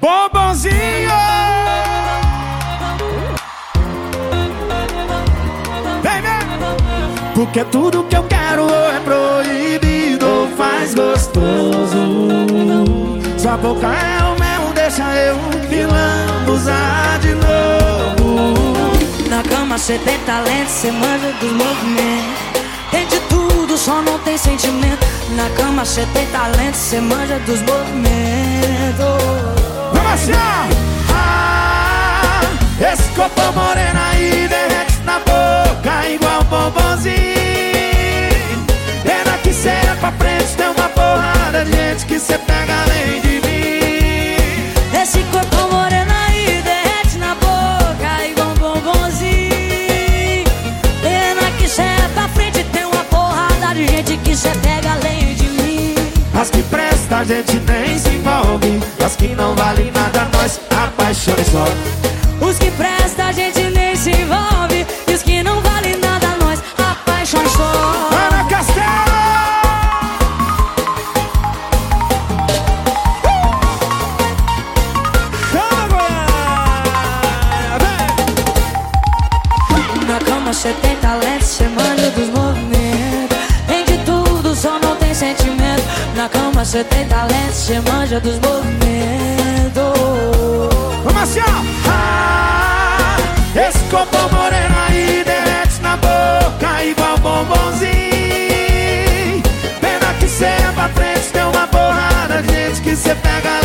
Bombonzinho! 0.00 0.74
Vem, 6.02 6.22
vem! 6.22 7.34
Porque 7.34 7.64
tudo 7.64 8.04
que 8.04 8.16
eu 8.16 8.22
quero 8.24 8.68
é 8.68 9.00
proibido 9.00 10.26
ou 10.26 10.48
faz 10.56 10.94
gostoso. 10.94 11.98
Sua 13.38 13.56
boca 13.56 13.86
é 13.86 14.22
o 14.22 14.38
mel, 14.38 14.72
deixa 14.74 15.02
eu 15.02 15.36
usar 16.52 17.18
de 17.20 17.34
novo. 17.34 18.54
Na 19.28 19.42
cama 19.42 19.78
cê 19.78 19.98
tem 19.98 20.18
talento, 20.20 20.68
cê 20.68 20.92
manja 20.92 21.32
dos 21.40 21.52
movimentos. 21.52 22.38
Tem 22.90 23.06
de 23.06 23.18
tudo, 23.28 23.76
só 23.76 24.00
não 24.02 24.18
tem 24.20 24.38
sentimento. 24.38 25.04
Na 25.36 25.48
cama 25.50 25.84
cê 25.84 26.06
tem 26.12 26.26
talento, 26.26 26.74
cê 26.74 27.00
manja 27.00 27.38
dos 27.40 27.60
movimentos. 27.62 28.57
Corpo 33.28 33.52
moreno 33.52 34.00
aí 34.10 34.48
derrete 34.48 34.98
na 35.04 35.18
boca 35.18 36.08
igual 36.08 36.42
bombonzinho. 36.44 37.14
Pena 39.02 39.38
que 39.42 39.52
cê 39.52 39.68
é 39.70 39.96
pra 40.00 40.12
frente, 40.12 40.56
tem 40.56 40.68
uma 40.68 40.88
porrada 40.88 41.64
de 41.64 41.72
gente 41.72 42.06
que 42.06 42.18
cê 42.18 42.38
pega 42.38 42.72
além 42.82 43.20
de 43.20 43.40
mim. 43.46 45.02
Esse 45.02 45.22
corpo 45.24 45.74
moreno 45.74 46.12
aí 46.26 46.62
derrete 46.62 47.18
na 47.18 47.34
boca 47.34 48.24
igual 48.24 48.54
bombonzinho. 48.54 50.44
Pena 51.02 51.50
que 51.58 51.68
cê 51.68 51.82
é 51.82 52.08
pra 52.14 52.28
frente, 52.28 52.64
tem 52.64 52.84
uma 52.84 53.04
porrada 53.04 53.74
de 53.74 53.86
gente 53.86 54.16
que 54.18 54.36
cê 54.36 54.50
pega 54.62 54.92
além 54.92 55.34
de 55.34 55.48
mim. 55.48 55.94
As 56.40 56.50
que 56.50 56.62
presta 56.64 57.18
a 57.18 57.24
gente 57.24 57.60
nem 57.66 57.98
se 57.98 58.08
envolve 58.10 58.77
70 80.58 81.14
lentes, 81.14 81.46
cê 81.46 81.68
manja 81.68 82.10
dos 82.10 82.28
movimentos. 82.30 83.38
Tem 83.68 83.84
de 83.84 83.96
tudo, 83.98 84.56
só 84.56 84.80
não 84.80 84.96
tem 84.96 85.14
sentimento. 85.14 85.84
Na 86.16 86.28
cama 86.28 86.64
70 86.64 86.94
tem 86.96 87.06
talento, 87.06 87.90
manja 87.92 88.18
dos 88.18 88.40
movimentos. 88.40 89.82
Vamos 91.04 91.22
assim, 91.22 91.38
ó! 91.38 91.44
Ah, 91.88 93.16
esse 93.54 93.78
copo 93.84 94.18
moreno 94.34 94.74
aí 94.88 95.22
derrete 95.24 95.80
na 95.80 95.96
boca 95.96 96.84
igual 96.84 97.16
bombonzinho. 97.18 97.92
Pena 99.80 100.12
que 100.18 100.28
cê 100.28 100.46
é 100.46 100.72
pra 100.74 100.88
frente, 100.88 101.28
tem 101.32 101.44
uma 101.44 101.68
porrada 101.68 102.42
de 102.42 102.52
gente 102.52 102.80
que 102.80 102.96
cê 102.96 103.14
pega 103.14 103.57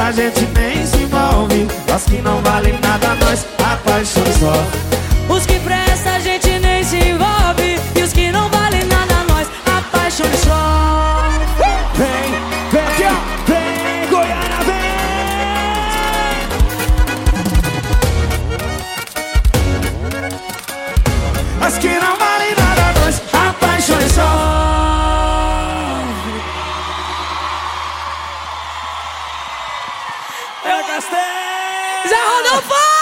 a 0.00 0.12
gente 0.12 0.46
nem 0.58 0.86
se 0.86 0.96
envolve 0.98 1.68
As 1.94 2.04
que 2.04 2.22
não 2.22 2.40
valem 2.42 2.78
nada 2.80 3.14
nós 3.16 3.46
apaixone 3.58 4.32
só. 4.38 4.54
Os 5.32 5.46
que 5.46 5.60
presta 5.60 6.12
a 6.12 6.18
gente 6.18 6.58
nem 6.58 6.82
se 6.82 6.96
envolve 6.96 7.78
E 7.94 8.02
os 8.02 8.12
que 8.12 8.32
não 8.32 8.48
valem 8.48 8.84
nada 8.84 9.24
nós 9.28 9.46
apaixone 9.66 10.36
só. 10.38 11.28
Vem, 11.94 12.32
vem 12.72 12.82
aqui 12.82 13.04
ó. 13.04 13.14
Vem, 13.46 14.08
Goiânia, 14.08 14.60
vem. 14.64 14.86
As 21.66 21.78
que 21.78 21.88
não 21.88 22.19
Zé 30.62 32.16
Rodolfo! 32.28 32.99